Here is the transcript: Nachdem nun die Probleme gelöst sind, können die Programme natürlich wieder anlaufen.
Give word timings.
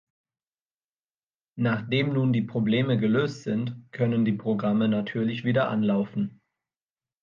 Nachdem 1.59 2.13
nun 2.13 2.33
die 2.33 2.41
Probleme 2.41 2.97
gelöst 2.97 3.43
sind, 3.43 3.79
können 3.91 4.25
die 4.25 4.33
Programme 4.33 4.87
natürlich 4.89 5.43
wieder 5.43 5.69
anlaufen. 5.69 6.41